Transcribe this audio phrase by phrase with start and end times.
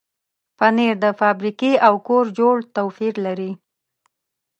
[0.57, 3.51] پنېر د فابریکې او کور جوړ توپیر لري.